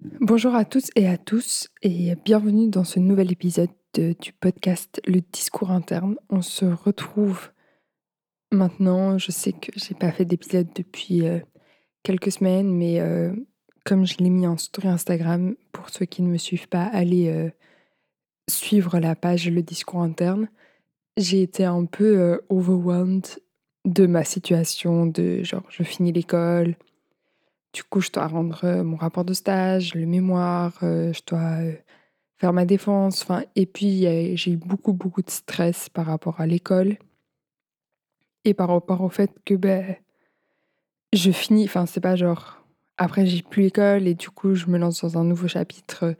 [0.00, 5.00] Bonjour à tous et à tous et bienvenue dans ce nouvel épisode de- du podcast
[5.06, 6.16] Le discours interne.
[6.30, 7.50] On se retrouve
[8.52, 9.18] maintenant.
[9.18, 11.40] Je sais que j'ai pas fait d'épisode depuis euh,
[12.04, 13.34] quelques semaines, mais euh,
[13.84, 17.28] comme je l'ai mis en story Instagram, pour ceux qui ne me suivent pas, allez
[17.28, 17.50] euh,
[18.48, 20.48] suivre la page Le discours interne.
[21.16, 23.26] J'ai été un peu overwhelmed
[23.84, 26.76] de ma situation, de genre je finis l'école,
[27.72, 31.60] du coup, je dois rendre euh, mon rapport de stage, le mémoire, euh, je dois
[31.60, 31.72] euh,
[32.38, 33.22] faire ma défense.
[33.22, 34.02] Enfin, et puis,
[34.36, 36.96] j'ai eu beaucoup, beaucoup de stress par rapport à l'école
[38.44, 39.96] et par rapport au fait que ben,
[41.12, 41.64] je finis.
[41.64, 42.64] Enfin, c'est pas genre.
[42.96, 46.16] Après, j'ai plus l'école et du coup, je me lance dans un nouveau chapitre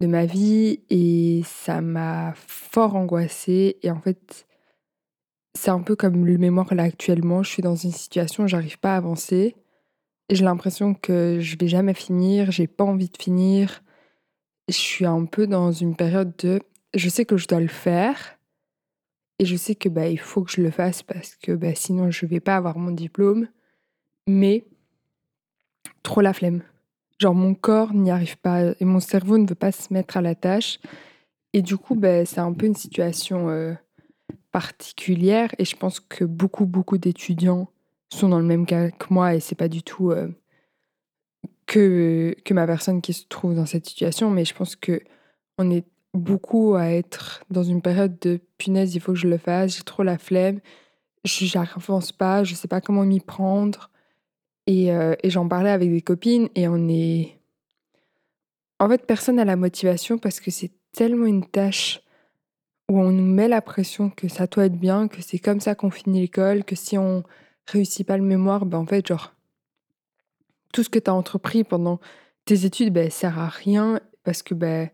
[0.00, 3.78] de ma vie et ça m'a fort angoissée.
[3.82, 4.46] Et en fait,
[5.54, 7.42] c'est un peu comme le mémoire là actuellement.
[7.42, 9.56] Je suis dans une situation où j'arrive pas à avancer.
[10.30, 13.82] J'ai l'impression que je vais jamais finir, j'ai pas envie de finir.
[14.68, 16.60] Je suis un peu dans une période de
[16.94, 18.38] je sais que je dois le faire
[19.38, 22.10] et je sais que bah il faut que je le fasse parce que bah, sinon
[22.10, 23.48] je vais pas avoir mon diplôme
[24.26, 24.64] mais
[26.02, 26.62] trop la flemme.
[27.18, 30.22] Genre mon corps n'y arrive pas et mon cerveau ne veut pas se mettre à
[30.22, 30.78] la tâche
[31.52, 33.74] et du coup bah, c'est un peu une situation euh,
[34.52, 37.68] particulière et je pense que beaucoup beaucoup d'étudiants
[38.14, 40.28] sont dans le même cas que moi et c'est pas du tout euh,
[41.66, 45.02] que, que ma personne qui se trouve dans cette situation, mais je pense que
[45.58, 45.84] on est
[46.14, 49.82] beaucoup à être dans une période de punaise, il faut que je le fasse, j'ai
[49.82, 50.60] trop la flemme,
[51.24, 53.90] j'avance pas, je sais pas comment m'y prendre.
[54.66, 57.38] Et, euh, et j'en parlais avec des copines et on est.
[58.80, 62.00] En fait, personne n'a la motivation parce que c'est tellement une tâche
[62.90, 65.74] où on nous met la pression que ça doit être bien, que c'est comme ça
[65.74, 67.24] qu'on finit l'école, que si on
[67.66, 69.34] réussit pas le mémoire, ben en fait, genre,
[70.72, 72.00] tout ce que tu as entrepris pendant
[72.44, 74.90] tes études, ben, sert à rien parce que ben,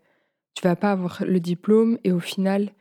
[0.54, 2.72] tu vas pas avoir le diplôme et au final,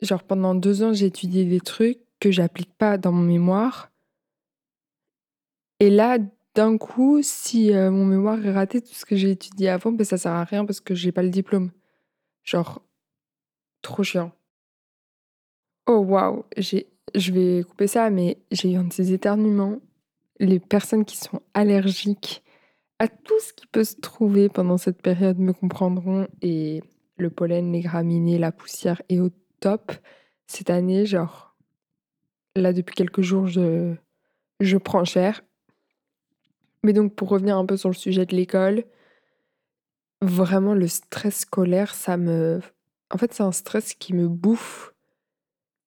[0.00, 3.90] genre pendant deux ans, j'ai étudié des trucs que j'applique pas dans mon mémoire.
[5.80, 6.18] Et là,
[6.54, 10.04] d'un coup, si euh, mon mémoire est raté, tout ce que j'ai étudié avant, ben,
[10.04, 11.70] ça sert à rien parce que j'ai pas le diplôme.
[12.44, 12.82] Genre,
[13.82, 14.32] trop chiant.
[15.86, 19.80] Oh waouh, j'ai, je vais couper ça, mais j'ai eu un de ces éternuements.
[20.40, 22.42] Les personnes qui sont allergiques
[22.98, 26.28] à tout ce qui peut se trouver pendant cette période me comprendront.
[26.42, 26.82] Et
[27.16, 29.30] le pollen, les graminées, la poussière est au
[29.60, 29.92] top.
[30.46, 31.56] Cette année, genre,
[32.56, 33.94] là, depuis quelques jours, je,
[34.60, 35.42] je prends cher.
[36.82, 38.84] Mais donc, pour revenir un peu sur le sujet de l'école,
[40.22, 42.60] vraiment, le stress scolaire, ça me.
[43.10, 44.94] En fait, c'est un stress qui me bouffe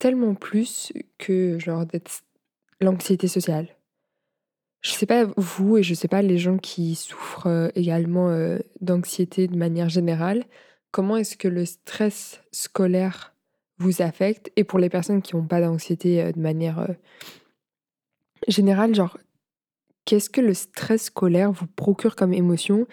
[0.02, 2.24] tellement plus que, genre, d'être
[2.80, 3.68] l'anxiété sociale.
[4.82, 8.58] Je sais pas vous et je sais pas les gens qui souffrent euh, également euh,
[8.82, 10.44] d'anxiété de manière générale,
[10.90, 13.36] comment est-ce que le stress scolaire
[13.78, 14.52] vous affecte?
[14.56, 16.96] Et pour les personnes qui n'ont pas d'anxiété euh, de manière
[18.48, 19.20] générale, genre
[20.06, 22.88] qu'est-ce que le stress scolaire vous procure comme émotion?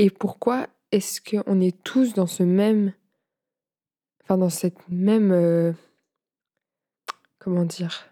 [0.00, 2.94] Et pourquoi est-ce qu'on est tous dans ce même,
[4.24, 5.76] enfin dans cette même,
[7.42, 8.04] comment dire,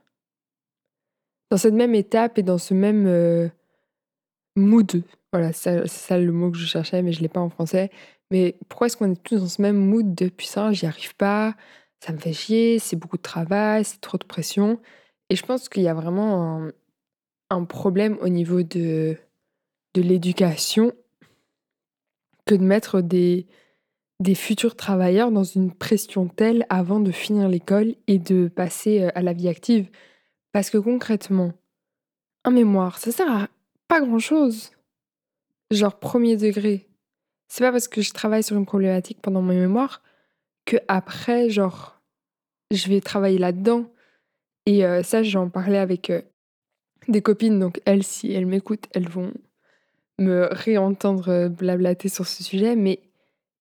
[1.50, 3.48] dans cette même étape et dans ce même euh,
[4.56, 5.04] mood.
[5.32, 7.90] Voilà, c'est ça le mot que je cherchais, mais je l'ai pas en français.
[8.32, 11.54] Mais pourquoi est-ce qu'on est tous dans ce même mood de puissant, j'y arrive pas,
[12.00, 14.80] ça me fait chier, c'est beaucoup de travail, c'est trop de pression?
[15.28, 16.72] Et je pense qu'il y a vraiment un,
[17.50, 19.16] un problème au niveau de,
[19.94, 20.92] de l'éducation
[22.46, 23.46] que de mettre des,
[24.20, 29.10] des futurs travailleurs dans une pression telle avant de finir l'école et de passer euh,
[29.14, 29.88] à la vie active.
[30.52, 31.54] Parce que concrètement,
[32.44, 33.48] un mémoire, ça sert à
[33.88, 34.72] pas grand-chose.
[35.70, 36.88] Genre premier degré.
[37.48, 40.02] C'est pas parce que je travaille sur une problématique pendant mon mémoire
[40.66, 42.00] que après, genre,
[42.70, 43.90] je vais travailler là-dedans.
[44.66, 46.20] Et euh, ça, j'en parlais avec euh,
[47.08, 49.32] des copines, donc elles, si elles m'écoutent, elles vont
[50.18, 52.76] me réentendre blablater sur ce sujet.
[52.76, 53.00] Mais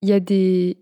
[0.02, 0.78] il y a des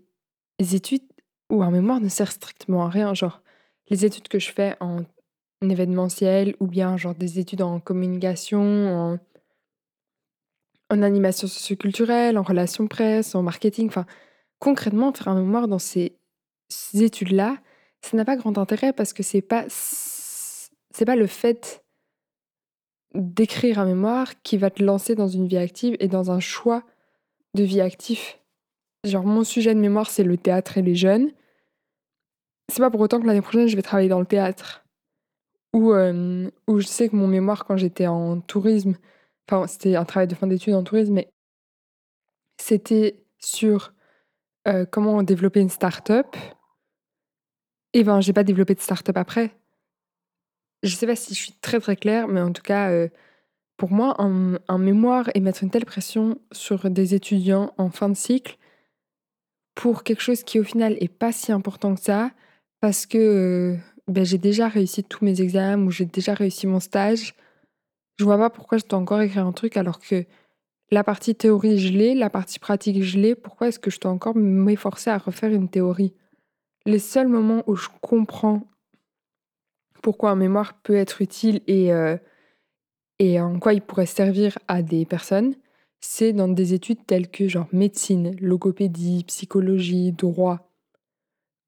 [0.58, 1.02] études
[1.50, 3.14] où un mémoire ne sert strictement à rien.
[3.14, 3.42] Genre,
[3.88, 5.04] les études que je fais en
[5.62, 9.18] événementiel ou bien genre des études en communication,
[10.90, 13.88] en, animation socioculturelle, en relations presse, en marketing.
[13.88, 14.06] Enfin,
[14.58, 16.16] concrètement, faire un mémoire dans ces,
[16.94, 17.58] études-là,
[18.02, 21.84] ça n'a pas grand intérêt parce que c'est pas c'est pas le fait
[23.14, 26.82] d'écrire un mémoire qui va te lancer dans une vie active et dans un choix
[27.54, 28.38] de vie actif.
[29.04, 31.30] Genre mon sujet de mémoire c'est le théâtre et les jeunes.
[32.70, 34.84] C'est pas pour autant que l'année prochaine je vais travailler dans le théâtre.
[35.74, 38.96] Ou euh, je sais que mon mémoire quand j'étais en tourisme,
[39.48, 41.32] enfin c'était un travail de fin d'études en tourisme, mais
[42.60, 43.92] c'était sur
[44.66, 46.36] euh, comment développer une start-up.
[47.94, 49.56] Et ben, j'ai pas développé de start-up après.
[50.82, 53.08] Je sais pas si je suis très très claire, mais en tout cas, euh,
[53.76, 58.14] pour moi, un, mémoire et mettre une telle pression sur des étudiants en fin de
[58.14, 58.57] cycle
[59.78, 62.32] pour quelque chose qui au final est pas si important que ça,
[62.80, 63.76] parce que euh,
[64.08, 67.32] ben, j'ai déjà réussi tous mes examens ou j'ai déjà réussi mon stage.
[68.18, 70.24] Je vois pas pourquoi je dois encore écrire un truc alors que
[70.90, 73.36] la partie théorie, je l'ai, la partie pratique, je l'ai.
[73.36, 76.12] Pourquoi est-ce que je dois encore m'efforcer à refaire une théorie?
[76.84, 78.66] Les seuls moments où je comprends
[80.02, 82.16] pourquoi un mémoire peut être utile et, euh,
[83.20, 85.54] et en quoi il pourrait servir à des personnes,
[86.00, 90.70] c'est dans des études telles que genre médecine, logopédie, psychologie, droit.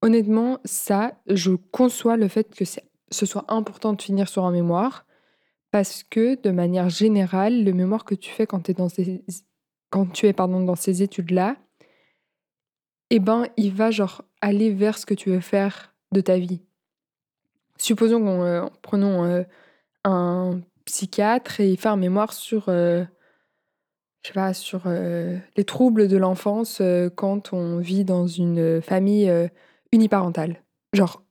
[0.01, 5.05] Honnêtement, ça, je conçois le fait que ce soit important de finir sur un mémoire,
[5.69, 9.23] parce que de manière générale, le mémoire que tu fais quand, es dans ces,
[9.89, 11.57] quand tu es pardon, dans ces études-là,
[13.09, 16.61] eh ben, il va genre aller vers ce que tu veux faire de ta vie.
[17.77, 19.43] Supposons qu'on euh, prenons euh,
[20.03, 23.03] un psychiatre et il fait un mémoire sur, euh,
[24.23, 26.81] je sais pas, sur les troubles de l'enfance
[27.15, 29.31] quand on vit dans une famille
[29.91, 30.61] uniparentale.
[30.93, 31.23] Genre,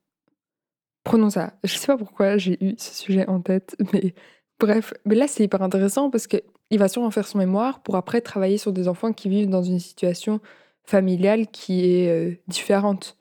[1.04, 1.54] Prenons ça.
[1.64, 4.14] Je sais pas pourquoi j'ai eu ce sujet en tête, mais
[4.58, 4.92] bref.
[5.04, 6.42] Mais là, c'est hyper intéressant parce qu'il
[6.78, 9.78] va sûrement faire son mémoire pour après travailler sur des enfants qui vivent dans une
[9.78, 10.40] situation
[10.84, 13.16] familiale qui est euh, différente.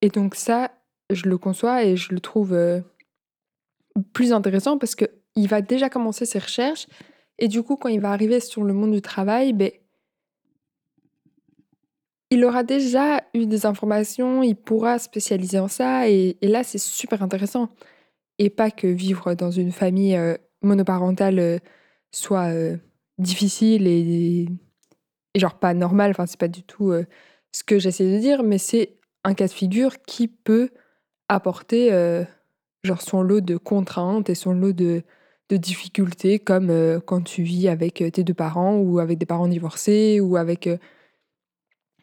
[0.00, 0.70] Et donc ça,
[1.10, 2.80] je le conçois et je le trouve euh,
[4.12, 6.86] plus intéressant parce qu'il va déjà commencer ses recherches
[7.38, 9.70] et du coup, quand il va arriver sur le monde du travail, ben,
[12.30, 17.22] il aura déjà eu des informations, il pourra spécialiser en ça, et, là, c'est super
[17.22, 17.70] intéressant.
[18.38, 21.58] Et pas que vivre dans une famille euh, monoparentale euh,
[22.10, 22.76] soit euh,
[23.18, 24.48] difficile et,
[25.36, 26.92] genre pas normal, enfin, c'est pas du tout
[27.52, 30.70] ce que j'essaie de dire, mais c'est un cas de figure qui peut
[31.28, 31.90] apporter
[32.84, 35.02] genre son lot de contraintes et son lot de,
[35.56, 40.36] difficultés, comme quand tu vis avec tes deux parents ou avec des parents divorcés ou
[40.36, 40.68] avec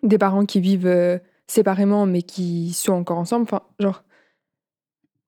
[0.04, 3.44] des parents qui vivent euh, séparément mais qui sont encore ensemble.
[3.44, 4.04] Enfin, genre,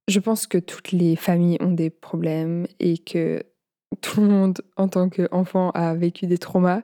[0.08, 3.44] je pense que toutes les familles ont des problèmes et que
[4.02, 6.82] tout le monde, en tant qu'enfant, a vécu des traumas.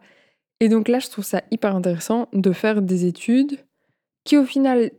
[0.59, 3.57] Et donc là, je trouve ça hyper intéressant de faire des études
[4.23, 4.91] qui, au final,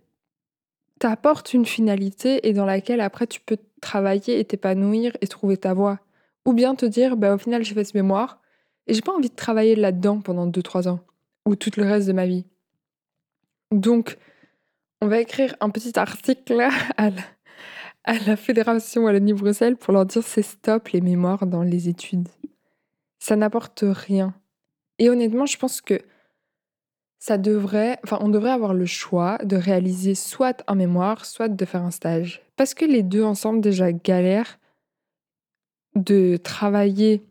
[0.99, 5.73] t'apportent une finalité et dans laquelle après tu peux travailler et t'épanouir et trouver ta
[5.73, 6.01] voie.
[6.47, 8.41] Ou bien te dire, bah, au final, j'ai fait ce mémoire
[8.87, 11.01] et j'ai pas envie de travailler là-dedans pendant 2-3 ans
[11.47, 12.45] ou tout le reste de ma vie.
[13.73, 14.19] Donc,
[15.01, 20.89] on va écrire un petit article à la, Fédération Wallonie-Bruxelles pour leur dire c'est stop
[20.89, 22.29] les mémoires dans les études.
[23.19, 24.35] Ça n'apporte rien.
[24.99, 26.01] Et honnêtement, je pense que
[27.19, 31.65] ça devrait, enfin, on devrait avoir le choix de réaliser soit un mémoire, soit de
[31.65, 32.43] faire un stage.
[32.57, 34.59] Parce que les deux ensemble déjà galèrent
[35.95, 37.25] de travailler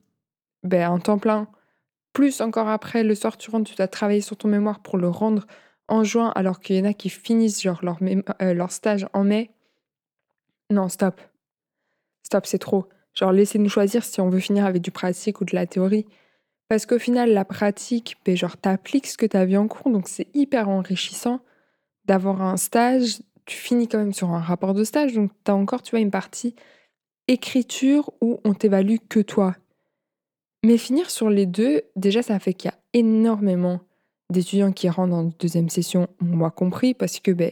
[0.64, 1.48] ben, en temps plein,
[2.14, 5.08] plus encore après, le soir tu rentres, tu dois travailler sur ton mémoire pour le
[5.08, 5.46] rendre
[5.88, 8.00] en juin alors qu'il y en a qui finissent genre leur,
[8.42, 9.52] euh, leur stage en mai.
[10.70, 11.22] Non, stop.
[12.24, 12.88] Stop, c'est trop.
[13.14, 16.06] Genre, laissez-nous choisir si on veut finir avec du pratique ou de la théorie.
[16.68, 20.08] Parce qu'au final, la pratique, ben, genre, t'appliques ce que t'as vu en cours, donc
[20.08, 21.40] c'est hyper enrichissant
[22.06, 23.22] d'avoir un stage.
[23.46, 26.12] Tu finis quand même sur un rapport de stage, donc t'as encore, tu vois, une
[26.12, 26.56] partie
[27.30, 29.56] écriture où on t'évalue que toi.
[30.66, 33.80] Mais finir sur les deux, déjà, ça fait qu'il y a énormément
[34.30, 37.52] d'étudiants qui rentrent en deuxième session, moi compris, parce que ben,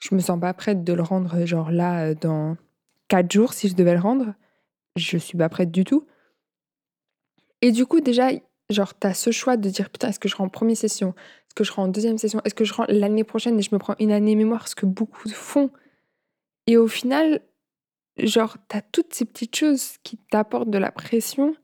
[0.00, 2.56] je me sens pas prête de le rendre genre là euh, dans
[3.08, 4.34] quatre jours si je devais le rendre.
[4.96, 6.06] Je suis pas prête du tout.
[7.60, 8.30] Et du coup, déjà,
[8.70, 11.14] genre, tu as ce choix de dire putain, est-ce que je rends en première session?
[11.46, 12.40] Est-ce que je rends en deuxième session?
[12.44, 14.68] Est-ce que je rends l'année prochaine et je me prends une année mémoire?
[14.68, 15.70] Ce que beaucoup font.
[16.66, 17.40] Et au final,
[18.16, 21.54] genre, tu as toutes ces petites choses qui t'apportent de la pression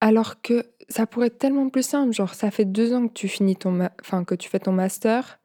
[0.00, 2.12] alors que ça pourrait être tellement plus simple.
[2.12, 5.40] Genre, ça fait deux ans que tu finis ton, enfin, que tu fais ton master,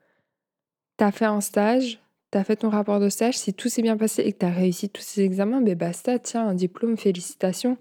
[0.97, 1.99] tu as fait un stage,
[2.31, 3.37] tu as fait ton rapport de stage.
[3.37, 6.19] Si tout s'est bien passé et que tu as réussi tous ces examens, ben basta,
[6.19, 7.77] tiens, un diplôme, félicitations.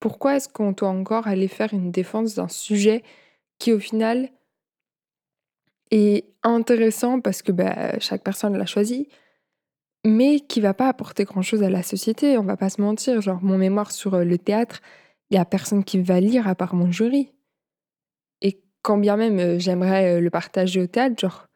[0.00, 3.02] Pourquoi est-ce qu'on doit encore aller faire une défense d'un sujet
[3.58, 4.28] qui, au final,
[5.90, 9.08] est intéressant parce que ben, chaque personne l'a choisi,
[10.04, 13.20] mais qui va pas apporter grand-chose à la société, on va pas se mentir.
[13.20, 14.80] Genre, mon mémoire sur euh, le théâtre,
[15.30, 17.32] il y a personne qui va lire à part mon jury.
[18.42, 21.46] Et quand bien même euh, j'aimerais euh, le partager au théâtre, genre,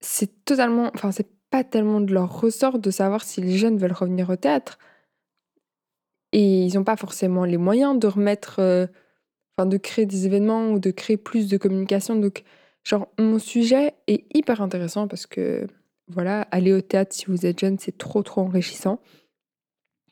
[0.00, 3.92] c'est totalement, enfin, c'est pas tellement de leur ressort de savoir si les jeunes veulent
[3.92, 4.78] revenir au théâtre.
[6.32, 8.60] Et ils n'ont pas forcément les moyens de remettre,
[9.56, 12.16] enfin de créer des événements ou de créer plus de communication.
[12.16, 12.44] Donc,
[12.84, 15.66] genre, mon sujet est hyper intéressant parce que,
[16.10, 19.00] voilà, aller au théâtre si vous êtes jeune, c'est trop, trop enrichissant.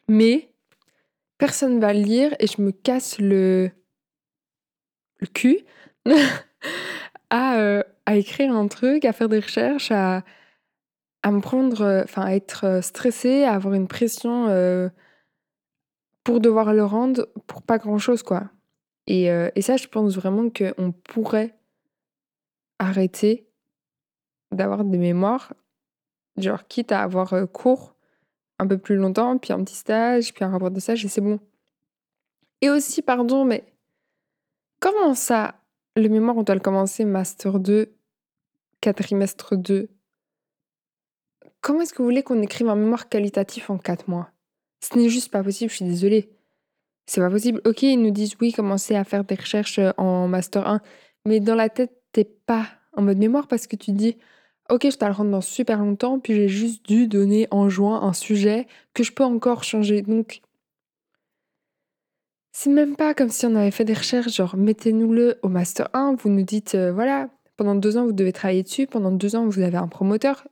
[0.08, 0.50] Mais
[1.38, 3.70] personne va le lire et je me casse le,
[5.34, 5.60] cul
[7.30, 10.24] à, euh, à écrire un truc, à faire des recherches, à,
[11.22, 14.46] à me prendre, euh, enfin, à être euh, stressée, à avoir une pression
[16.24, 18.50] pour devoir le rendre pour pas grand chose, quoi.
[19.06, 21.58] Et, et ça, je pense vraiment qu'on pourrait
[22.78, 23.48] arrêter
[24.52, 25.54] d'avoir des mémoires,
[26.42, 27.94] genre quitte à avoir cours
[28.58, 31.20] un peu plus longtemps, puis un petit stage, puis un rapport de stage, et c'est
[31.20, 31.38] bon.
[32.60, 33.64] Et aussi, pardon, mais
[34.80, 35.54] comment ça,
[35.96, 37.94] le mémoire, on doit le commencer Master 2,
[38.80, 39.88] quadrimestre 2
[41.60, 44.30] Comment est-ce que vous voulez qu'on écrive un mémoire qualitatif en 4 mois?
[44.80, 46.30] Ce n'est juste pas possible, je suis désolée.
[47.06, 47.60] C'est pas possible.
[47.64, 50.80] Ok, ils nous disent oui, commencez à faire des recherches en Master 1,
[51.24, 54.16] mais dans la tête, t'es pas en mode mémoire parce que tu dis
[54.68, 58.02] ok, je dois le rendre dans super longtemps, puis j'ai juste dû donner en juin
[58.02, 60.02] un sujet que je peux encore changer.
[60.02, 60.42] Donc,
[62.52, 66.16] c'est même pas comme si on avait fait des recherches, genre mettez-nous-le au Master 1,
[66.16, 69.46] vous nous dites, euh, voilà, pendant deux ans vous devez travailler dessus, pendant deux ans
[69.46, 70.46] vous avez un promoteur.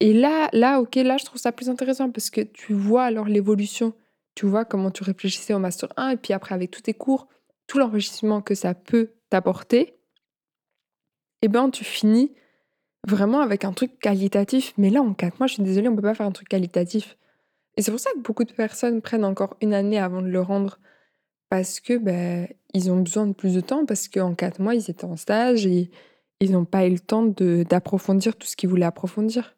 [0.00, 3.26] Et là, là, ok, là je trouve ça plus intéressant parce que tu vois alors
[3.26, 3.94] l'évolution,
[4.34, 7.28] tu vois comment tu réfléchissais au Master 1, et puis après avec tous tes cours,
[7.66, 9.80] tout l'enrichissement que ça peut t'apporter,
[11.40, 12.32] et eh ben tu finis
[13.08, 14.74] vraiment avec un truc qualitatif.
[14.76, 17.16] Mais là, en quatre mois, je suis désolée, on peut pas faire un truc qualitatif.
[17.76, 20.40] Et c'est pour ça que beaucoup de personnes prennent encore une année avant de le
[20.40, 20.78] rendre.
[21.50, 24.90] Parce que ben, ils ont besoin de plus de temps, parce qu'en quatre mois, ils
[24.90, 25.90] étaient en stage et
[26.40, 29.56] ils n'ont pas eu le temps d'approfondir tout ce qu'ils voulaient approfondir.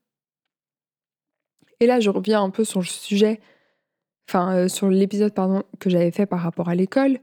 [1.81, 3.41] Et là, je reviens un peu sur le sujet,
[4.29, 5.33] enfin, euh, sur l'épisode,
[5.79, 7.19] que j'avais fait par rapport à l'école.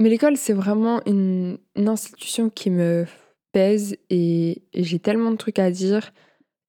[0.00, 3.06] Mais l'école, c'est vraiment une institution qui me
[3.54, 6.12] pèse et, j'ai tellement de trucs à dire.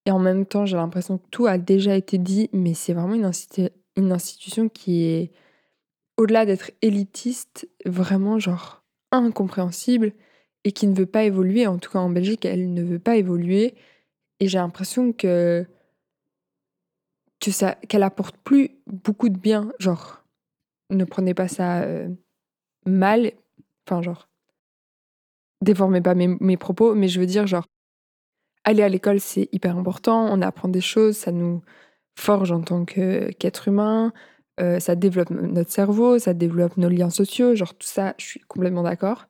[0.06, 3.16] Et en même temps, j'ai l'impression que tout a déjà été dit, mais c'est vraiment
[3.16, 3.32] une,
[3.98, 5.32] une institution qui est,
[6.18, 10.14] au-delà d'être élitiste, vraiment genre incompréhensible
[10.64, 11.66] et qui ne veut pas évoluer.
[11.66, 13.74] En tout cas, en Belgique, elle ne veut pas évoluer.
[14.40, 15.66] Et j'ai l'impression que,
[17.40, 19.72] que ça, qu'elle apporte plus beaucoup de bien.
[19.80, 20.24] Genre,
[20.92, 22.10] ne prenez pas ça euh,
[22.86, 23.32] mal.
[23.88, 24.30] Enfin, genre,
[25.62, 27.66] déformez pas mes, propos, mais je veux dire, genre,
[28.64, 31.62] aller à l'école, c'est hyper important, on apprend des choses, ça nous
[32.18, 34.14] forge en tant qu'être humain,
[34.60, 38.40] euh, ça développe notre cerveau, ça développe nos liens sociaux, genre tout ça, je suis
[38.42, 39.28] complètement d'accord.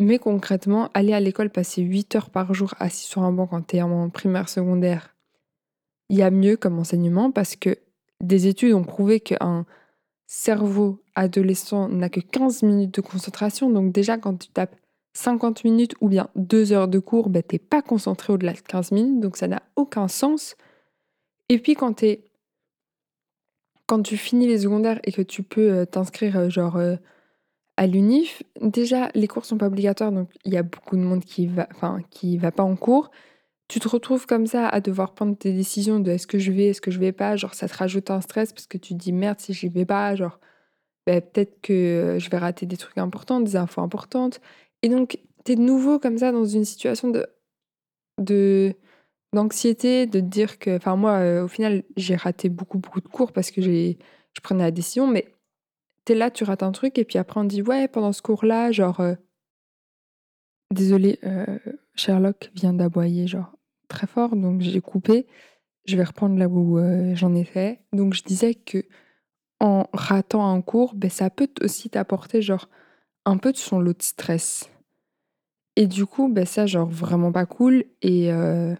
[0.00, 3.62] Mais concrètement, aller à l'école, passer 8 heures par jour assis sur un banc quand
[3.62, 5.16] t'es en primaire, secondaire,
[6.10, 7.78] il y a mieux comme enseignement parce que
[8.22, 9.66] des études ont prouvé qu'un
[10.26, 13.70] cerveau adolescent n'a que 15 minutes de concentration.
[13.70, 14.76] Donc déjà, quand tu tapes
[15.16, 18.92] 50 minutes ou bien 2 heures de cours, ben, t'es pas concentré au-delà de 15
[18.92, 20.56] minutes, donc ça n'a aucun sens.
[21.48, 22.04] Et puis quand
[23.86, 26.96] quand tu finis les secondaires et que tu peux euh, t'inscrire euh, genre euh,
[27.76, 31.24] à l'UNIF, déjà les cours sont pas obligatoires, donc il y a beaucoup de monde
[31.24, 31.68] qui va,
[32.10, 33.10] qui va pas en cours.
[33.68, 36.66] Tu te retrouves comme ça à devoir prendre tes décisions de est-ce que je vais,
[36.66, 38.98] est-ce que je vais pas, genre ça te rajoute un stress parce que tu te
[38.98, 40.40] dis merde si j'y vais pas, genre
[41.06, 44.40] ben, peut-être que je vais rater des trucs importants, des infos importantes.
[44.86, 47.10] Et donc, tu es de nouveau comme ça dans une situation
[48.18, 48.72] de,
[49.32, 50.76] d'anxiété, de dire que.
[50.76, 53.96] Enfin, moi, euh, au final, j'ai raté beaucoup, beaucoup de cours parce que je
[54.44, 55.34] prenais la décision, mais
[56.04, 58.22] tu es là, tu rates un truc, et puis après, on dit, ouais, pendant ce
[58.22, 59.00] cours-là, genre.
[59.00, 59.16] Euh,
[60.72, 61.58] désolé, euh,
[61.96, 63.56] Sherlock vient d'aboyer, genre,
[63.88, 65.26] très fort, donc j'ai coupé.
[65.88, 66.78] Je vais reprendre là où
[67.16, 67.80] j'en ai fait.
[67.92, 68.84] Donc, je disais que
[69.58, 72.68] en ratant un cours, ben, ça peut aussi t'apporter, genre,
[73.24, 74.70] un peu de son lot de stress.
[75.76, 77.84] Et du coup, bah, ça, genre, vraiment pas cool.
[78.02, 78.74] Et, euh,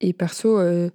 [0.00, 0.90] et perso, euh,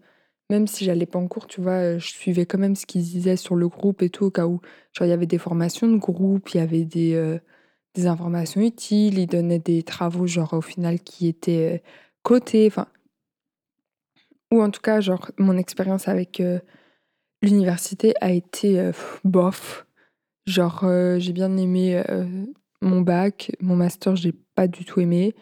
[0.50, 3.38] même si j'allais pas en cours, tu vois, je suivais quand même ce qu'ils disaient
[3.38, 4.62] sur le groupe et tout, au cas où.
[4.94, 7.40] Genre, il y avait des formations de groupe, il y avait des, euh,
[7.96, 11.84] des informations utiles, ils donnaient des travaux, genre, au final, qui étaient
[12.24, 12.68] cotés.
[12.68, 12.88] Enfin.
[14.52, 16.44] Ou en tout cas, genre, mon expérience avec
[17.42, 18.92] l'université a été
[19.24, 19.88] bof.
[20.46, 20.86] Genre,
[21.20, 22.04] j'ai bien aimé
[22.82, 25.36] mon bac, mon master, j'ai pas du tout aimé.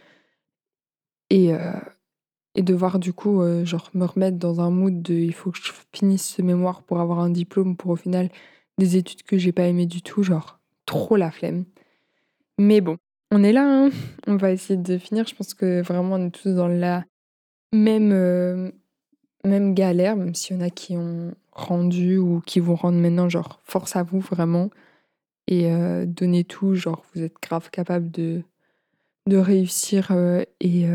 [1.29, 1.73] Et, euh,
[2.55, 5.57] et devoir du coup, euh, genre, me remettre dans un mood de il faut que
[5.57, 8.29] je finisse ce mémoire pour avoir un diplôme pour au final
[8.77, 11.65] des études que j'ai pas aimé du tout, genre, trop la flemme.
[12.57, 12.97] Mais bon,
[13.31, 13.89] on est là, hein.
[14.27, 15.27] on va essayer de finir.
[15.27, 17.05] Je pense que vraiment on est tous dans la
[17.73, 18.71] même, euh,
[19.45, 23.29] même galère, même s'il y en a qui ont rendu ou qui vont rendre maintenant,
[23.29, 24.69] genre, force à vous vraiment.
[25.51, 28.43] Et donner tout, genre vous êtes grave capable de,
[29.27, 30.11] de réussir
[30.59, 30.85] et,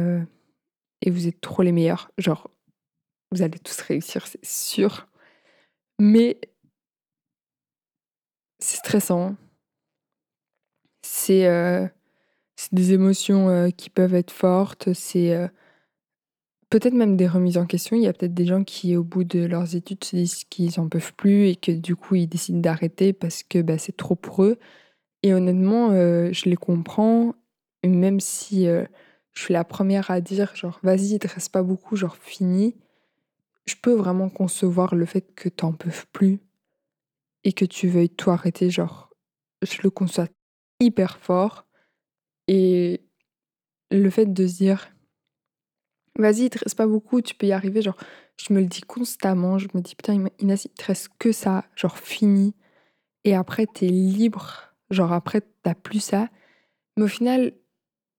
[1.03, 2.11] et vous êtes trop les meilleurs.
[2.19, 2.51] Genre,
[3.33, 5.09] vous allez tous réussir, c'est sûr.
[6.01, 6.41] Mais
[8.61, 9.35] c'est stressant.
[11.03, 11.91] C'est
[12.73, 14.93] des émotions qui peuvent être fortes.
[14.93, 15.51] C'est
[16.75, 17.95] peut-être même des remises en question.
[17.95, 20.73] Il y a peut-être des gens qui, au bout de leurs études, se disent qu'ils
[20.77, 24.17] n'en peuvent plus et que du coup, ils décident d'arrêter parce que bah, c'est trop
[24.17, 24.59] pour eux.
[25.23, 27.37] Et honnêtement, euh, je les comprends,
[27.87, 28.85] même si euh,
[29.35, 32.75] je suis la première à dire, genre, vas-y, il te reste pas beaucoup, genre, fini.
[33.67, 36.41] Je peux vraiment concevoir le fait que tu n'en peux plus
[37.45, 39.11] et que tu veuilles tout arrêter, genre,
[39.63, 40.27] je le conçois
[40.81, 41.67] hyper fort.
[42.49, 43.01] Et
[43.93, 44.94] le fait de se dire,
[46.19, 47.83] Vas-y, il te reste pas beaucoup, tu peux y arriver.
[47.83, 47.97] Genre,
[48.37, 49.59] je me le dis constamment.
[49.59, 51.65] Je me dis, putain, Inès, il te reste que ça.
[51.77, 52.55] Genre, fini.
[53.25, 54.75] Et après, t'es libre.
[54.91, 56.29] Genre, après, t'as plus ça.
[56.97, 57.53] Mais au final,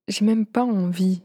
[0.09, 1.23] j'ai même pas envie.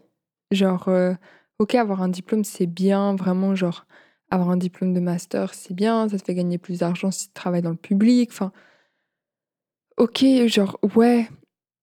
[0.53, 1.15] Genre, euh,
[1.59, 3.17] ok, avoir un diplôme, c'est bien.
[3.17, 3.87] Vraiment, genre,
[4.31, 6.09] avoir un diplôme de master, c'est bien.
[6.09, 8.31] Ça te fait gagner plus d'argent si tu travailles dans le public.
[8.33, 8.53] Enfin,
[9.97, 11.29] ok, genre, ouais.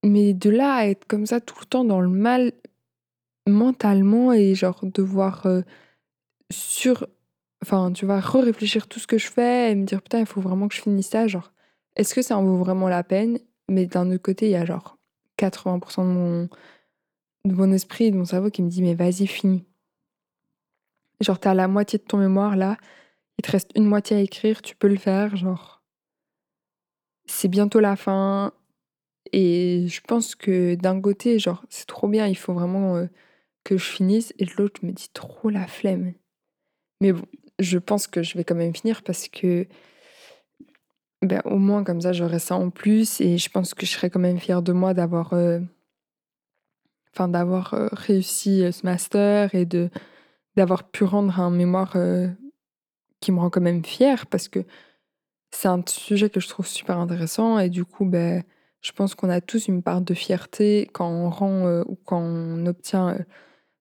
[0.03, 2.53] Mais de là à être comme ça tout le temps dans le mal,
[3.47, 5.61] mentalement et genre devoir euh,
[6.51, 7.07] sur
[7.63, 10.41] enfin tu vois re-réfléchir tout ce que je fais et me dire putain il faut
[10.41, 11.51] vraiment que je finisse ça genre
[11.95, 13.39] est-ce que ça en vaut vraiment la peine?
[13.69, 14.97] Mais d'un autre côté il y a genre
[15.37, 16.47] 80%
[17.45, 19.65] de mon esprit de mon cerveau qui me dit mais vas-y finis.
[21.21, 22.77] Genre t'as la moitié de ton mémoire là
[23.39, 25.81] il te reste une moitié à écrire tu peux le faire genre.
[27.25, 28.53] C'est bientôt la fin
[29.33, 33.07] et je pense que d'un côté genre c'est trop bien il faut vraiment euh,
[33.67, 36.13] que je finisse et l'autre me dit trop la flemme.
[37.01, 37.25] Mais bon,
[37.59, 39.67] je pense que je vais quand même finir parce que
[41.21, 44.09] ben, au moins comme ça j'aurai ça en plus et je pense que je serai
[44.09, 45.59] quand même fière de moi d'avoir euh,
[47.13, 49.89] enfin d'avoir euh, réussi euh, ce master et de
[50.55, 51.97] d'avoir pu rendre un mémoire
[53.19, 54.59] qui me rend quand même fière parce que
[55.51, 58.43] c'est un sujet que je trouve super intéressant et du coup ben
[58.81, 62.65] je pense qu'on a tous une part de fierté quand on rend ou quand on
[62.65, 63.17] obtient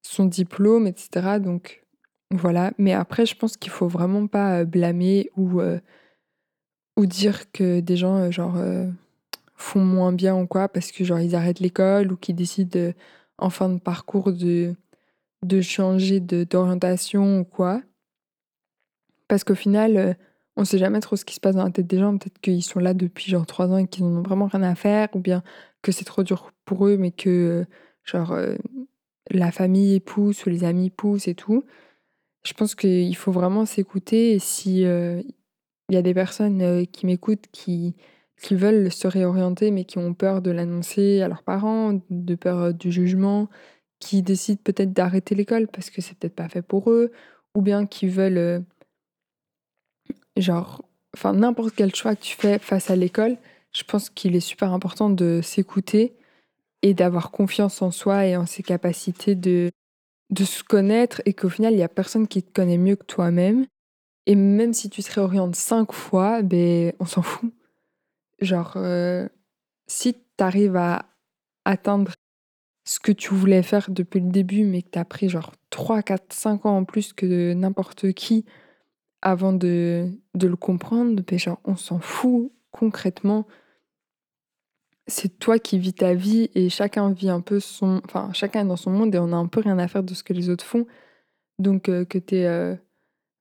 [0.07, 1.38] son diplôme, etc.
[1.40, 1.85] Donc
[2.31, 2.73] voilà.
[2.79, 5.61] Mais après, je pense qu'il faut vraiment pas blâmer ou,
[6.97, 8.57] ou dire que des gens genre
[9.57, 12.92] font moins bien ou quoi parce que genre ils arrêtent l'école ou qu'ils décident
[13.38, 14.75] en fin de parcours de,
[15.45, 17.83] de changer d'orientation ou quoi.
[19.29, 20.16] Parce qu'au final,
[20.57, 22.16] on sait jamais trop ce qui se passe dans la tête des gens.
[22.16, 24.75] Peut-être qu'ils sont là depuis genre trois ans et qu'ils n'en ont vraiment rien à
[24.75, 25.42] faire, ou bien
[25.83, 27.66] que c'est trop dur pour eux, mais que
[28.05, 28.37] genre
[29.31, 31.65] la famille pousse ou les amis poussent et tout.
[32.45, 35.25] Je pense qu'il faut vraiment s'écouter et si il
[35.91, 37.95] y a des personnes qui m'écoutent qui,
[38.41, 42.73] qui veulent se réorienter mais qui ont peur de l'annoncer à leurs parents, de peur
[42.73, 43.49] du jugement,
[44.01, 47.11] qui décident peut-être d'arrêter l'école parce que c'est peut-être pas fait pour eux,
[47.55, 48.65] ou bien qui veulent
[50.37, 50.85] genre
[51.15, 53.37] enfin n'importe quel choix que tu fais face à l'école,
[53.73, 56.15] je pense qu'il est super important de s'écouter
[56.87, 59.72] et d'avoir confiance en soi et en ses capacités de,
[60.31, 63.05] de se connaître et qu'au final, il n'y a personne qui te connaît mieux que
[63.05, 63.66] toi-même.
[64.27, 67.53] Et même si tu te réorientes cinq fois, ben, on s'en fout.
[68.40, 69.29] Genre, euh,
[69.88, 71.07] si tu arrives à
[71.64, 72.12] atteindre
[72.85, 76.03] ce que tu voulais faire depuis le début, mais que tu as pris genre 3,
[76.03, 78.44] 4, 5 ans en plus que n'importe qui
[79.22, 83.44] avant de, de le comprendre, ben genre, on s'en fout concrètement
[85.07, 88.01] c'est toi qui vis ta vie et chacun vit un peu son.
[88.05, 90.14] Enfin, chacun est dans son monde et on a un peu rien à faire de
[90.14, 90.87] ce que les autres font.
[91.59, 92.79] Donc, euh, que tu aies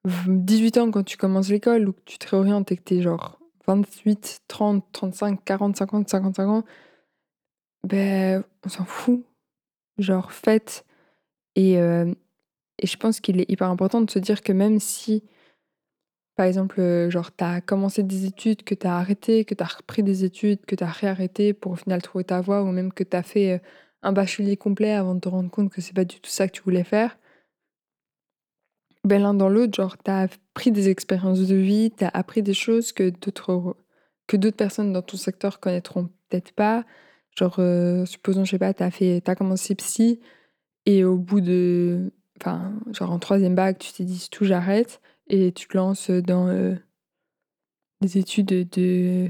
[0.06, 3.02] 18 ans quand tu commences l'école ou que tu te réorientes et que tu es
[3.02, 6.64] genre 28, 30, 35, 40, 50, 55 ans,
[7.84, 9.26] ben, on s'en fout.
[9.98, 10.86] Genre, faites.
[11.56, 12.14] Et, euh,
[12.80, 15.24] et je pense qu'il est hyper important de se dire que même si
[16.36, 19.64] par exemple, euh, genre, tu as commencé des études, que tu as arrêté, que tu
[19.64, 22.72] as repris des études, que tu as réarrêté pour au final trouver ta voie, ou
[22.72, 23.60] même que tu as fait euh,
[24.04, 26.54] un bachelier complet avant de te rendre compte que c'est pas du tout ça que
[26.54, 27.18] tu voulais faire.
[29.06, 32.44] Ben, l'un dans l'autre, genre, tu as pris des expériences de vie, tu as appris
[32.44, 33.78] des choses que d'autres
[34.28, 36.84] que d'autres personnes dans ton secteur connaîtront peut-être pas.
[37.38, 40.20] Genre, euh, supposons, je sais pas, tu as, fait, as commencé psy
[40.86, 42.12] et au bout de.
[42.42, 46.78] Enfin, genre en troisième bac, tu t'es dit tout, j'arrête et tu te lances dans
[48.02, 49.30] des études de.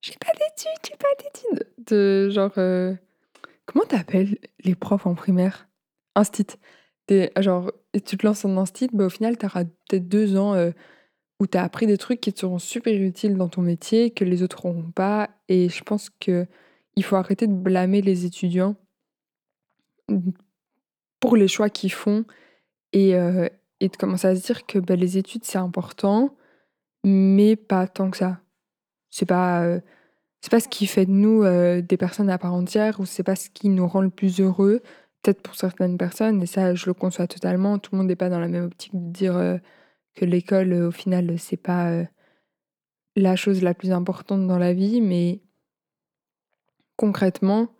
[0.00, 1.74] J'ai pas d'études, j'ai pas d'études.
[1.86, 2.52] De genre.
[3.66, 5.68] Comment t'appelles les profs en primaire?
[6.14, 6.46] Instit.
[7.06, 10.54] Des, genre, et tu te lances en instit, bah, au final, t'auras peut-être deux ans
[10.54, 10.70] euh,
[11.40, 14.24] où tu as appris des trucs qui te seront super utiles dans ton métier, que
[14.24, 15.30] les autres n'auront pas.
[15.48, 16.46] Et je pense que
[16.96, 18.74] il faut arrêter de blâmer les étudiants
[21.20, 22.24] pour les choix qu'ils font
[22.92, 23.48] et, euh,
[23.80, 26.36] et de commencer à se dire que bah, les études, c'est important,
[27.04, 28.40] mais pas tant que ça.
[29.10, 29.80] C'est pas, euh,
[30.42, 33.22] c'est pas ce qui fait de nous euh, des personnes à part entière ou c'est
[33.22, 34.82] pas ce qui nous rend le plus heureux.
[35.22, 37.78] Peut-être pour certaines personnes, et ça, je le conçois totalement.
[37.78, 39.60] Tout le monde n'est pas dans la même optique de dire
[40.14, 42.04] que l'école, au final, c'est pas
[43.16, 45.40] la chose la plus importante dans la vie, mais
[46.96, 47.74] concrètement,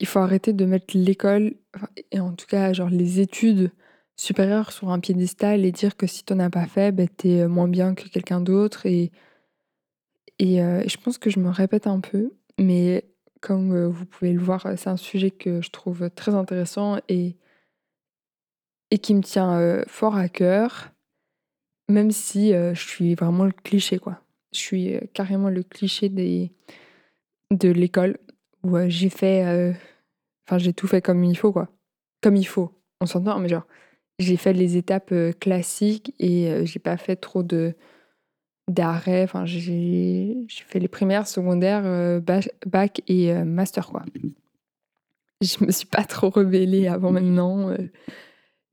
[0.00, 1.54] il faut arrêter de mettre l'école,
[2.10, 3.70] et en tout cas, genre les études
[4.20, 7.30] supérieures sur un piédestal et dire que si tu n'en as pas fait, ben, tu
[7.30, 8.84] es moins bien que quelqu'un d'autre.
[8.84, 9.10] Et,
[10.38, 13.06] et je pense que je me répète un peu, mais
[13.40, 17.38] comme vous pouvez le voir, c'est un sujet que je trouve très intéressant et,
[18.90, 20.90] et qui me tient fort à cœur.
[21.88, 24.22] Même si je suis vraiment le cliché, quoi.
[24.52, 26.52] Je suis carrément le cliché des,
[27.50, 28.18] de l'école
[28.62, 29.74] où j'ai fait.
[30.46, 31.70] Enfin, j'ai tout fait comme il faut, quoi.
[32.22, 32.70] Comme il faut.
[33.00, 33.66] On s'entend, mais genre,
[34.20, 37.74] j'ai fait les étapes classiques et j'ai pas fait trop de
[38.68, 39.24] d'arrêt.
[39.24, 42.20] Enfin, j'ai fait les primaires, secondaires,
[42.66, 44.04] bac et master, quoi.
[45.40, 47.74] Je me suis pas trop rebellée avant maintenant.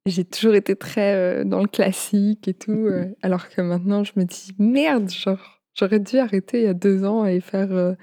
[0.07, 4.13] J'ai toujours été très euh, dans le classique et tout, euh, alors que maintenant je
[4.15, 7.93] me dis merde, genre j'aurais dû arrêter il y a deux ans et faire euh,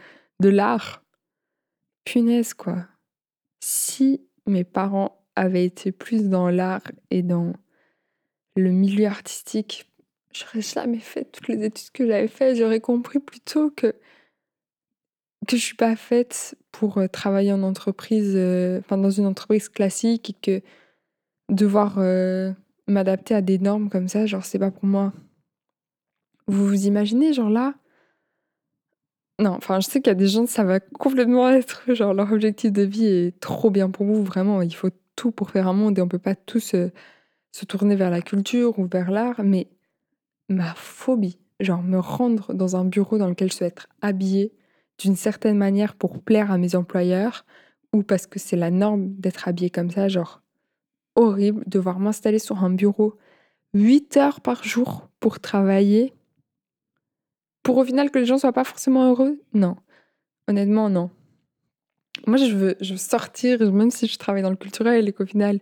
[0.41, 1.03] de l'art.
[2.05, 2.87] Punaise quoi.
[3.61, 7.53] Si mes parents avaient été plus dans l'art et dans
[8.57, 9.91] le milieu artistique,
[10.33, 12.57] j'aurais jamais fait toutes les études que j'avais faites.
[12.57, 13.95] J'aurais compris plutôt que
[15.47, 18.31] que je suis pas faite pour travailler en entreprise,
[18.79, 20.67] enfin dans une entreprise classique et que
[21.51, 22.53] devoir euh,
[22.87, 25.13] m'adapter à des normes comme ça, genre, c'est pas pour moi.
[26.47, 27.75] Vous vous imaginez, genre là?
[29.41, 32.33] Non, enfin, je sais qu'il y a des gens, ça va complètement être, genre, leur
[32.33, 35.73] objectif de vie est trop bien pour vous, vraiment, il faut tout pour faire un
[35.73, 36.91] monde et on peut pas tous euh,
[37.53, 39.69] se tourner vers la culture ou vers l'art, mais
[40.49, 44.53] ma phobie, genre, me rendre dans un bureau dans lequel je souhaite être habillée
[44.99, 47.45] d'une certaine manière pour plaire à mes employeurs
[47.93, 50.43] ou parce que c'est la norme d'être habillée comme ça, genre,
[51.15, 53.17] horrible de devoir m'installer sur un bureau
[53.73, 56.13] 8 heures par jour pour travailler.
[57.63, 59.41] Pour au final que les gens soient pas forcément heureux?
[59.53, 59.77] Non.
[60.49, 61.11] Honnêtement, non.
[62.27, 65.27] Moi, je veux, je veux sortir, même si je travaille dans le culturel et qu'au
[65.27, 65.61] final,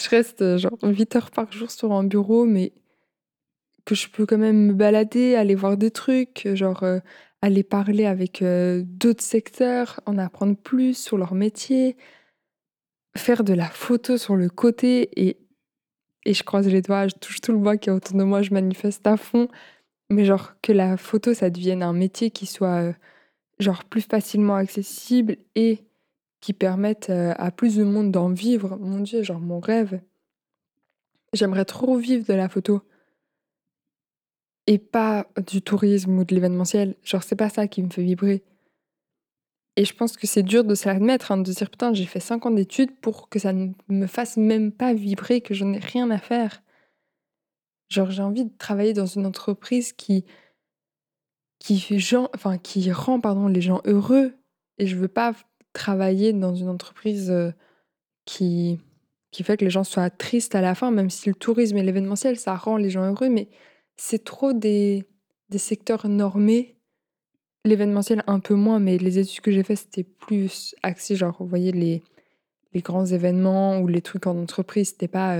[0.00, 2.72] je reste euh, genre 8 heures par jour sur un bureau, mais
[3.84, 7.00] que je peux quand même me balader, aller voir des trucs, genre euh,
[7.42, 11.96] aller parler avec euh, d'autres secteurs, en apprendre plus sur leur métier,
[13.16, 15.38] faire de la photo sur le côté et,
[16.24, 18.42] et je croise les doigts, je touche tout le bois qui est autour de moi,
[18.42, 19.48] je manifeste à fond.
[20.10, 22.92] Mais genre que la photo, ça devienne un métier qui soit euh,
[23.58, 25.80] genre plus facilement accessible et
[26.44, 28.76] qui permette euh, à plus de monde d'en vivre.
[28.76, 30.02] Mon Dieu, genre mon rêve.
[31.32, 32.82] J'aimerais trop vivre de la photo.
[34.66, 36.96] Et pas du tourisme ou de l'événementiel.
[37.02, 38.44] Genre, c'est pas ça qui me fait vibrer.
[39.76, 42.20] Et je pense que c'est dur de se l'admettre, hein, de dire putain, j'ai fait
[42.20, 45.78] 5 ans d'études pour que ça ne me fasse même pas vibrer, que je n'ai
[45.78, 46.62] rien à faire.
[47.88, 50.26] Genre, j'ai envie de travailler dans une entreprise qui,
[51.58, 54.34] qui, fait gens, enfin, qui rend pardon, les gens heureux.
[54.76, 55.32] Et je veux pas
[55.74, 57.30] travailler dans une entreprise
[58.24, 58.80] qui,
[59.30, 61.82] qui fait que les gens soient tristes à la fin, même si le tourisme et
[61.82, 63.28] l'événementiel, ça rend les gens heureux.
[63.28, 63.48] Mais
[63.96, 65.04] c'est trop des,
[65.50, 66.74] des secteurs normés
[67.66, 71.46] L'événementiel, un peu moins, mais les études que j'ai faites, c'était plus axé, genre, vous
[71.46, 72.02] voyez, les,
[72.74, 75.38] les grands événements ou les trucs en entreprise, c'était pas.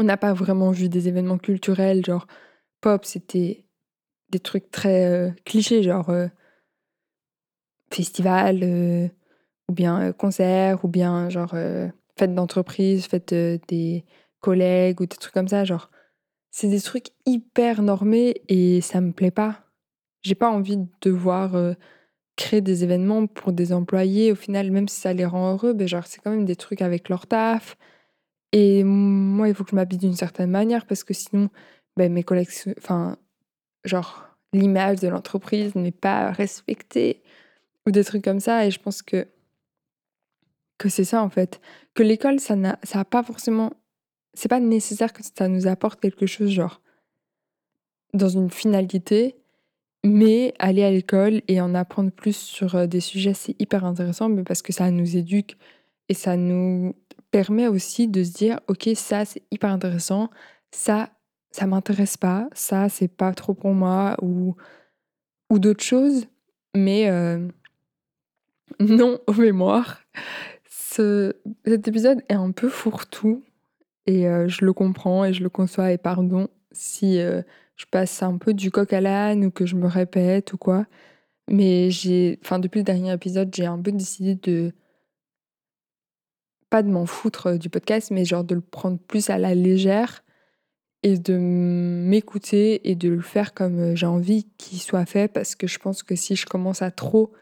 [0.00, 2.26] On n'a pas vraiment vu des événements culturels, genre
[2.80, 3.64] pop, c'était
[4.30, 6.10] des trucs très clichés, genre
[7.90, 9.10] festival,
[9.68, 11.54] ou bien concert, ou bien genre
[12.18, 13.34] fête d'entreprise, fête
[13.68, 14.04] des
[14.40, 15.90] collègues, ou des trucs comme ça, genre.
[16.50, 19.60] C'est des trucs hyper normés et ça me plaît pas.
[20.22, 21.54] J'ai pas envie de devoir
[22.36, 24.32] créer des événements pour des employés.
[24.32, 26.80] Au final, même si ça les rend heureux, ben genre, c'est quand même des trucs
[26.80, 27.76] avec leur taf.
[28.52, 31.50] Et moi, il faut que je m'habille d'une certaine manière parce que sinon,
[31.96, 32.48] ben, mes collègues,
[32.78, 33.18] enfin,
[33.84, 34.24] genre,
[34.54, 37.22] l'image de l'entreprise n'est pas respectée
[37.92, 38.66] des trucs comme ça.
[38.66, 39.26] Et je pense que,
[40.78, 41.60] que c'est ça, en fait.
[41.94, 43.72] Que l'école, ça n'a ça a pas forcément.
[44.34, 46.80] C'est pas nécessaire que ça nous apporte quelque chose, genre,
[48.14, 49.36] dans une finalité
[50.04, 54.44] mais aller à l'école et en apprendre plus sur des sujets, c'est hyper intéressant mais
[54.44, 55.56] parce que ça nous éduque
[56.08, 56.94] et ça nous
[57.30, 60.30] permet aussi de se dire ok ça c'est hyper intéressant,
[60.70, 61.10] ça
[61.50, 64.54] ça m'intéresse pas, ça c'est pas trop pour moi ou,
[65.50, 66.26] ou d'autres choses.
[66.76, 67.48] Mais euh,
[68.80, 70.00] non aux mémoires.
[70.68, 73.44] Ce, cet épisode est un peu fourre-tout
[74.06, 77.42] et euh, je le comprends et je le conçois et pardon si euh,
[77.76, 80.86] je passe un peu du coq à l'âne ou que je me répète ou quoi.
[81.50, 84.72] Mais j'ai, enfin depuis le dernier épisode, j'ai un peu décidé de
[86.70, 90.22] pas de m'en foutre du podcast, mais genre de le prendre plus à la légère
[91.02, 95.66] et de m'écouter et de le faire comme j'ai envie qu'il soit fait parce que
[95.66, 97.32] je pense que si je commence à trop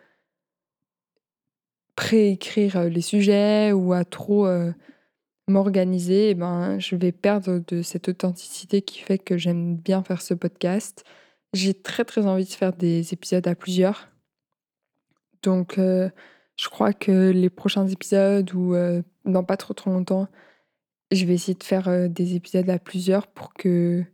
[1.96, 4.46] préécrire les sujets ou à trop
[5.48, 10.22] m'organiser, eh ben, je vais perdre de cette authenticité qui fait que j'aime bien faire
[10.22, 11.04] ce podcast.
[11.54, 14.08] J'ai très très envie de faire des épisodes à plusieurs.
[15.42, 18.74] Donc je crois que les prochains épisodes ou
[19.24, 20.28] dans pas trop trop longtemps,
[21.12, 24.04] je vais essayer de faire des épisodes à plusieurs pour que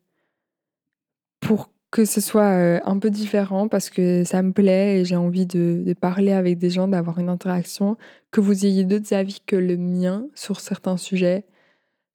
[1.93, 5.95] que ce soit un peu différent parce que ça me plaît et j'ai envie de,
[6.01, 7.99] parler avec des gens, d'avoir une interaction,
[8.31, 11.45] que vous ayez d'autres avis que le mien sur certains sujets.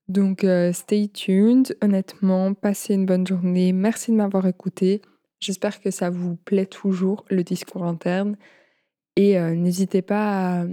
[0.08, 5.02] Donc stay tuned, honnêtement, passez une bonne journée, merci de m'avoir écouté.
[5.40, 8.36] J'espère que ça vous plaît toujours, le discours interne.
[9.16, 10.66] Et n'hésitez pas à,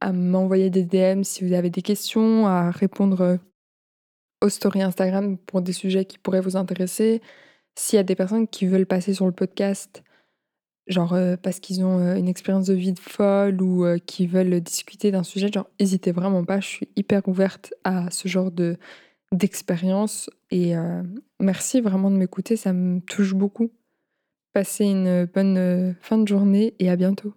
[0.00, 3.38] à m'envoyer des DM si vous avez des questions, à répondre
[4.40, 7.20] aux stories Instagram pour des sujets qui pourraient vous intéresser.
[7.78, 10.02] S'il y a des personnes qui veulent passer sur le podcast,
[10.86, 14.60] genre euh, parce qu'ils ont euh, une expérience de vie folle ou euh, qui veulent
[14.60, 18.76] discuter d'un sujet, genre n'hésitez vraiment pas, je suis hyper ouverte à ce genre de
[19.32, 20.74] d'expérience et
[21.40, 23.72] merci vraiment de m'écouter, ça me touche beaucoup.
[24.52, 27.34] Passez une bonne fin de journée et à bientôt.